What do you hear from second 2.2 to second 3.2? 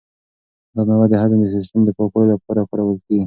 لپاره کارول کیږي.